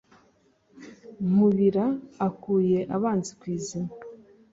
nkubira 1.27 1.85
akuye 2.27 2.79
abanzi 2.95 3.31
kw'izima 3.39 3.91